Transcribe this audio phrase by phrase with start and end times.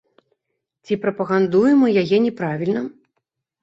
[0.85, 2.81] Ці прапагандуем мы яе не правільна?